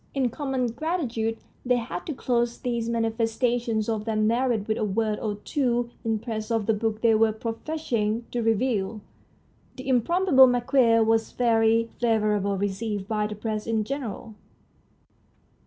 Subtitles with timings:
[0.15, 4.83] In common gratitude they had to close these manifesta tions of their merit with a
[4.83, 9.01] word or two in praise of the book they were professing to review.
[9.75, 14.33] "The Improbable Marquis "was very favourably received by the Press in general.